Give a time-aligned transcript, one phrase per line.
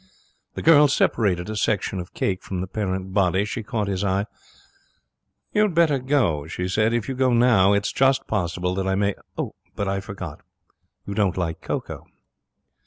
[0.55, 3.45] The girl separated a section of cake from the parent body.
[3.45, 4.25] She caught his eye.
[5.53, 6.91] 'You had better go,' she said.
[6.91, 10.41] 'If you go now it's just possible that I may but I forgot,
[11.05, 12.03] you don't like cocoa.'